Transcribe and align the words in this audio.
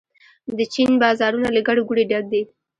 د 0.57 0.59
چین 0.73 0.91
بازارونه 1.01 1.47
له 1.55 1.61
ګڼې 1.67 1.83
ګوڼې 1.87 2.03
ډک 2.09 2.25
دي. 2.31 2.41